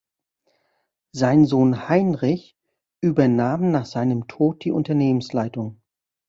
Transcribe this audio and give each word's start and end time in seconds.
Sein 1.11 1.45
Sohn 1.45 1.87
Heinrich 1.87 2.57
übernahm 3.01 3.69
nach 3.69 3.85
seinem 3.85 4.27
Tod 4.27 4.63
die 4.65 4.71
Unternehmensleitung. 4.71 5.79